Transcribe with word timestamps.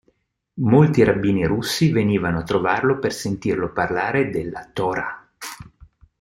Molti 0.63 1.03
rabbini 1.03 1.45
russi 1.45 1.91
venivano 1.91 2.39
a 2.39 2.43
trovarlo 2.43 2.97
per 2.97 3.13
sentirlo 3.13 3.71
parlare 3.71 4.31
della 4.31 4.67
Torah. 4.73 5.31